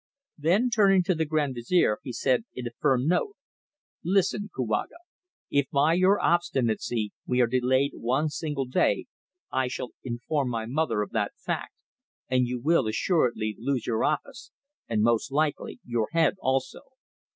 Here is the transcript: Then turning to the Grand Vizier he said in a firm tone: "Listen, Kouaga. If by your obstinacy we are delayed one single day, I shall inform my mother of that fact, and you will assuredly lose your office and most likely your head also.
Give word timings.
Then 0.39 0.71
turning 0.71 1.03
to 1.03 1.13
the 1.13 1.25
Grand 1.25 1.53
Vizier 1.53 1.99
he 2.01 2.11
said 2.11 2.45
in 2.55 2.65
a 2.65 2.71
firm 2.79 3.07
tone: 3.07 3.33
"Listen, 4.03 4.49
Kouaga. 4.51 4.95
If 5.51 5.69
by 5.69 5.93
your 5.93 6.19
obstinacy 6.19 7.11
we 7.27 7.39
are 7.39 7.45
delayed 7.45 7.91
one 7.93 8.29
single 8.29 8.65
day, 8.65 9.05
I 9.51 9.67
shall 9.67 9.91
inform 10.03 10.49
my 10.49 10.65
mother 10.65 11.03
of 11.03 11.11
that 11.11 11.33
fact, 11.37 11.75
and 12.27 12.47
you 12.47 12.59
will 12.59 12.87
assuredly 12.87 13.55
lose 13.59 13.85
your 13.85 14.03
office 14.03 14.49
and 14.89 15.03
most 15.03 15.31
likely 15.31 15.79
your 15.85 16.07
head 16.13 16.33
also. 16.41 16.79